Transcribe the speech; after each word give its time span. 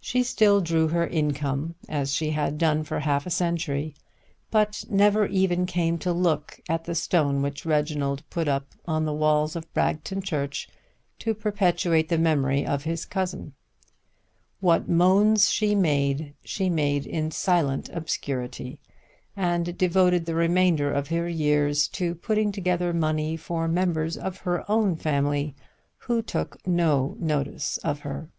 She 0.00 0.24
still 0.24 0.60
drew 0.60 0.88
her 0.88 1.06
income 1.06 1.76
as 1.88 2.12
she 2.12 2.30
had 2.30 2.58
done 2.58 2.82
for 2.82 2.98
half 2.98 3.24
a 3.24 3.30
century, 3.30 3.94
but 4.50 4.84
never 4.90 5.26
even 5.28 5.64
came 5.64 5.96
to 5.98 6.12
look 6.12 6.60
at 6.68 6.86
the 6.86 6.94
stone 6.96 7.40
which 7.40 7.64
Reginald 7.64 8.28
put 8.30 8.48
up 8.48 8.74
on 8.86 9.04
the 9.04 9.12
walls 9.12 9.54
of 9.54 9.72
Bragton 9.72 10.22
church 10.22 10.68
to 11.20 11.34
perpetuate 11.34 12.08
the 12.08 12.18
memory 12.18 12.66
of 12.66 12.82
his 12.82 13.04
cousin. 13.04 13.52
What 14.58 14.88
moans 14.88 15.50
she 15.52 15.76
made 15.76 16.34
she 16.42 16.68
made 16.68 17.06
in 17.06 17.30
silent 17.30 17.88
obscurity, 17.90 18.80
and 19.36 19.78
devoted 19.78 20.26
the 20.26 20.34
remainder 20.34 20.90
of 20.92 21.06
her 21.10 21.28
years 21.28 21.86
to 21.90 22.16
putting 22.16 22.50
together 22.50 22.92
money 22.92 23.36
for 23.36 23.68
members 23.68 24.16
of 24.16 24.38
her 24.38 24.68
own 24.68 24.96
family 24.96 25.54
who 25.98 26.22
took 26.22 26.58
no 26.66 27.14
notice 27.20 27.76
of 27.84 28.00
her. 28.00 28.30